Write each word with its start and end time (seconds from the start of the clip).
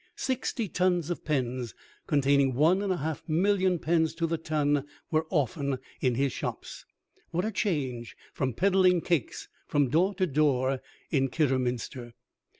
Sixty 0.15 0.67
tons 0.67 1.11
of 1.11 1.23
pens, 1.23 1.75
containing 2.07 2.55
one 2.55 2.81
and 2.81 2.91
a 2.91 2.97
half 2.97 3.21
million 3.29 3.77
pens 3.77 4.15
to 4.15 4.25
the 4.25 4.39
ton, 4.39 4.87
were 5.11 5.27
often 5.29 5.77
in 6.01 6.15
his 6.15 6.33
shops. 6.33 6.85
What 7.29 7.45
a 7.45 7.51
change 7.51 8.17
from 8.33 8.55
peddling 8.55 9.01
cakes 9.01 9.47
from 9.67 9.89
door 9.89 10.15
to 10.15 10.25
door 10.25 10.81
in 11.11 11.27
Kidderminster! 11.27 12.15